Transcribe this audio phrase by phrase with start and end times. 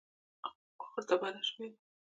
[0.81, 1.77] خوا ورته بده شوې ده.